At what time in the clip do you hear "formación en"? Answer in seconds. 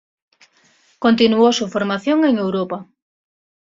1.67-2.39